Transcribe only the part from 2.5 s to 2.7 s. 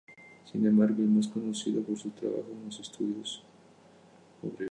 en